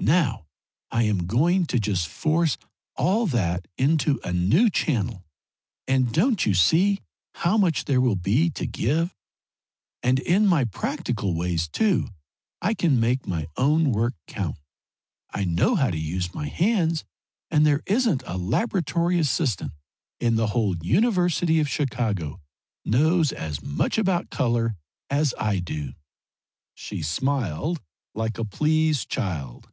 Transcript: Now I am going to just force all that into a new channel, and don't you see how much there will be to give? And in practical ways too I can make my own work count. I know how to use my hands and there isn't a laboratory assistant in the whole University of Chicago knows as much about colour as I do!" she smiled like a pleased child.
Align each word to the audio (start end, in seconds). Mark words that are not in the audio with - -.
Now 0.00 0.46
I 0.92 1.02
am 1.02 1.26
going 1.26 1.66
to 1.66 1.80
just 1.80 2.06
force 2.06 2.56
all 2.94 3.26
that 3.26 3.66
into 3.76 4.20
a 4.22 4.32
new 4.32 4.70
channel, 4.70 5.24
and 5.88 6.12
don't 6.12 6.46
you 6.46 6.54
see 6.54 7.00
how 7.34 7.56
much 7.58 7.84
there 7.86 8.00
will 8.00 8.14
be 8.16 8.48
to 8.50 8.64
give? 8.66 9.14
And 10.04 10.20
in 10.20 10.48
practical 10.70 11.34
ways 11.34 11.66
too 11.66 12.10
I 12.62 12.74
can 12.74 13.00
make 13.00 13.26
my 13.26 13.48
own 13.56 13.90
work 13.90 14.14
count. 14.28 14.58
I 15.34 15.42
know 15.44 15.74
how 15.74 15.90
to 15.90 15.98
use 15.98 16.32
my 16.32 16.46
hands 16.46 17.04
and 17.50 17.66
there 17.66 17.82
isn't 17.86 18.22
a 18.24 18.38
laboratory 18.38 19.18
assistant 19.18 19.72
in 20.20 20.36
the 20.36 20.46
whole 20.46 20.76
University 20.76 21.58
of 21.58 21.68
Chicago 21.68 22.40
knows 22.84 23.32
as 23.32 23.62
much 23.64 23.98
about 23.98 24.30
colour 24.30 24.76
as 25.10 25.34
I 25.40 25.58
do!" 25.58 25.94
she 26.72 27.02
smiled 27.02 27.82
like 28.14 28.38
a 28.38 28.44
pleased 28.44 29.08
child. 29.10 29.68